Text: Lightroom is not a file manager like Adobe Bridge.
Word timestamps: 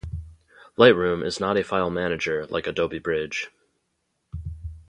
Lightroom 0.79 1.23
is 1.23 1.39
not 1.39 1.57
a 1.59 1.63
file 1.63 1.91
manager 1.91 2.47
like 2.47 2.65
Adobe 2.65 2.97
Bridge. 2.97 3.51